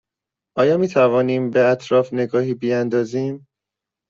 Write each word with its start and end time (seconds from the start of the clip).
آیا 0.59 0.77
می 0.77 0.87
توانیم 0.87 1.51
به 1.51 1.59
اطراف 1.63 2.13
نگاهی 2.13 2.53
بیاندازیم؟ 2.53 3.47